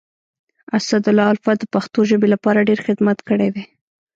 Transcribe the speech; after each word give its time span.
اسدالله 0.77 1.25
الفت 1.33 1.57
د 1.61 1.65
پښتو 1.73 1.99
ژبي 2.09 2.27
لپاره 2.33 2.65
ډير 2.67 2.79
خدمت 2.87 3.17
کړی 3.29 3.49
دی. 3.55 3.63